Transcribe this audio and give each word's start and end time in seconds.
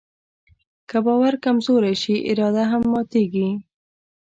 که 0.89 0.97
باور 1.05 1.33
کمزوری 1.43 1.95
شي، 2.01 2.15
اراده 2.29 2.63
هم 2.71 2.83
ماتيږي. 2.91 3.49